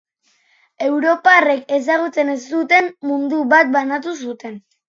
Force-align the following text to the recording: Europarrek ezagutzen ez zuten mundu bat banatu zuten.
Europarrek 0.85 1.69
ezagutzen 1.77 2.33
ez 2.39 2.39
zuten 2.57 2.91
mundu 3.11 3.43
bat 3.55 3.73
banatu 3.77 4.19
zuten. 4.27 4.61